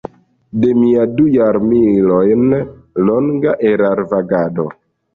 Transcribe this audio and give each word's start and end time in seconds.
De 0.63 0.71
mia 0.77 1.03
du 1.19 1.25
jarmilojn 1.35 2.59
longa 3.13 3.57
erarvagado. 3.77 4.71